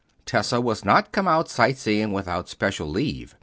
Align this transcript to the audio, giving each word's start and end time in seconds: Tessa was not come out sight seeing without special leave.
Tessa 0.25 0.59
was 0.59 0.83
not 0.83 1.11
come 1.11 1.27
out 1.27 1.47
sight 1.47 1.77
seeing 1.77 2.11
without 2.11 2.49
special 2.49 2.87
leave. 2.89 3.35